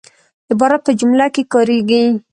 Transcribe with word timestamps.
عبارت 0.51 0.81
په 0.85 0.91
جمله 0.99 1.25
کښي 1.35 1.43
کاریږي. 1.53 2.03